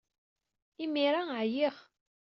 [0.83, 1.75] Imir-a, ɛyiɣ.